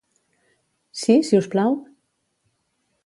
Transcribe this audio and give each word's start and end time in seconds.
Si, 1.01 1.17
si 1.27 1.41
us 1.41 1.49
plau? 1.53 1.77